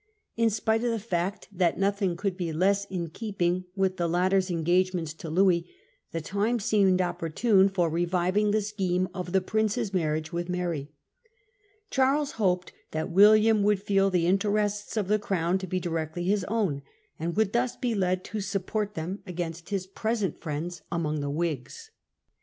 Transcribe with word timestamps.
In 0.35 0.49
spite 0.49 0.83
of 0.83 0.89
the 0.89 0.97
fact 0.97 1.47
that 1.51 1.77
nothing 1.77 2.17
could 2.17 2.35
be 2.35 2.51
less 2.51 2.85
in 2.85 3.11
keeping 3.11 3.65
with 3.75 3.97
the 3.97 4.07
latter 4.09 4.37
s 4.37 4.49
engagements 4.49 5.13
to 5.13 5.29
Louis, 5.29 5.69
the 6.11 6.21
time 6.21 6.59
seemed 6.59 6.99
opportune 7.03 7.69
for 7.69 7.87
reviving 7.87 8.49
the 8.49 8.61
scheme 8.63 9.01
Reasons 9.03 9.11
for 9.13 9.19
of 9.19 9.31
the 9.31 9.41
Prince's 9.41 9.93
marriage 9.93 10.33
with 10.33 10.49
Mary. 10.49 10.91
Charles 11.91 12.31
if 12.31 12.35
e 12.37 12.37
wiiHam 12.37 12.37
ge 12.37 12.41
hoped 12.41 12.71
that 12.89 13.11
William 13.11 13.61
would 13.61 13.83
feel 13.83 14.09
the 14.09 14.25
interests 14.25 14.97
of 14.97 15.01
and 15.03 15.09
Mary, 15.11 15.17
the 15.19 15.23
Crown 15.23 15.57
to 15.59 15.67
be 15.67 15.79
directly 15.79 16.23
his 16.23 16.45
own, 16.45 16.81
and 17.19 17.35
would 17.37 17.53
thus 17.53 17.75
be 17.75 17.93
led 17.93 18.23
to 18.23 18.41
support 18.41 18.95
them 18.95 19.21
against 19.27 19.69
his 19.69 19.85
present 19.85 20.41
friends 20.41 20.81
among 20.91 21.19
the 21.19 21.29
Whigs. 21.29 21.91